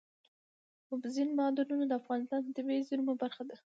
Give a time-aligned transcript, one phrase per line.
[0.91, 3.55] اوبزین معدنونه د افغانستان د طبیعي زیرمو برخه ده.